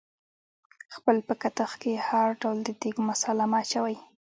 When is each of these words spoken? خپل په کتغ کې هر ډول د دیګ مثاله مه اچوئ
خپل 0.95 1.17
په 1.27 1.33
کتغ 1.41 1.71
کې 1.81 1.93
هر 2.07 2.27
ډول 2.41 2.57
د 2.63 2.69
دیګ 2.81 2.95
مثاله 3.09 3.43
مه 3.51 3.57
اچوئ 3.63 3.97